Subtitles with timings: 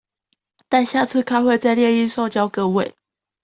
[0.67, 2.95] 待下次開會再列印送交各位